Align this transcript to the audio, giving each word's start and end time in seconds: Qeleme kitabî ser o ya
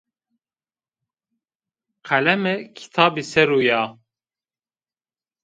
Qeleme 2.07 2.53
kitabî 2.77 3.23
ser 3.31 3.49
o 3.57 3.59
ya 3.69 3.83